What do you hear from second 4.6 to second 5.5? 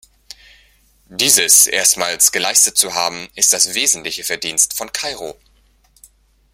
von Kairo.